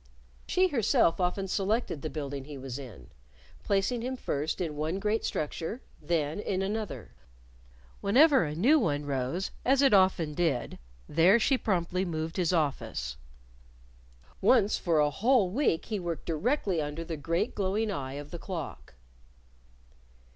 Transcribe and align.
She 0.47 0.69
herself 0.69 1.19
often 1.21 1.47
selected 1.47 2.01
the 2.01 2.09
building 2.09 2.45
he 2.45 2.57
was 2.57 2.79
in, 2.79 3.11
placing 3.63 4.01
him 4.01 4.17
first 4.17 4.59
in 4.59 4.75
one 4.75 4.97
great 4.97 5.23
structure, 5.23 5.79
then 6.01 6.39
in 6.39 6.63
another. 6.63 7.11
Whenever 7.99 8.43
a 8.43 8.55
new 8.55 8.79
one 8.79 9.05
rose, 9.05 9.51
as 9.63 9.83
it 9.83 9.93
often 9.93 10.33
did, 10.33 10.79
there 11.07 11.37
she 11.39 11.55
promptly 11.55 12.03
moved 12.03 12.37
his 12.37 12.51
office. 12.51 13.15
Once 14.41 14.75
for 14.75 14.97
a 14.99 15.11
whole 15.11 15.51
week 15.51 15.85
he 15.85 15.99
worked 15.99 16.25
directly 16.25 16.81
under 16.81 17.03
the 17.05 17.15
great 17.15 17.53
glowing 17.53 17.91
eye 17.91 18.13
of 18.13 18.31
the 18.31 18.39
clock. 18.39 18.95